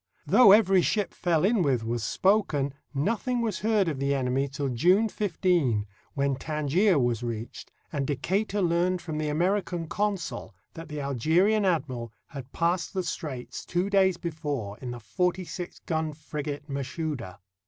Though 0.25 0.51
every 0.51 0.81
ship 0.81 1.13
fell 1.13 1.45
in 1.45 1.61
with 1.61 1.83
was 1.83 2.03
spoken, 2.03 2.73
nothing 2.91 3.39
was 3.39 3.59
heard 3.59 3.87
of 3.87 3.99
the 3.99 4.15
enemy 4.15 4.47
till 4.47 4.69
June 4.69 5.09
15, 5.09 5.85
when 6.15 6.37
Tangier 6.37 6.97
was 6.97 7.21
reached, 7.21 7.71
and 7.93 8.07
Decatur 8.07 8.63
learned 8.63 8.99
from 8.99 9.19
the 9.19 9.29
American 9.29 9.85
consul 9.85 10.55
that 10.73 10.89
the 10.89 11.01
Algerian 11.01 11.65
admiral 11.65 12.11
had 12.29 12.51
passed 12.51 12.95
the 12.95 13.03
straits 13.03 13.63
two 13.63 13.91
days 13.91 14.17
before 14.17 14.75
in 14.79 14.89
the 14.89 14.99
forty 14.99 15.45
six 15.45 15.77
gun 15.81 16.13
frigate 16.13 16.67
Mashouda. 16.67 17.37